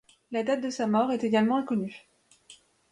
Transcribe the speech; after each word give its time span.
La 0.31 0.41
date 0.41 0.61
de 0.61 0.71
sa 0.71 0.87
mort 0.87 1.11
est 1.11 1.23
également 1.23 1.57
inconnue. 1.57 2.09